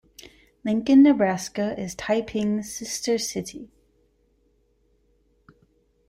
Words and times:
Lincoln, 0.65 1.03
Nebraska 1.03 1.79
is 1.79 1.93
Taiping's 1.93 2.73
sister 2.73 3.19
city. 3.19 3.69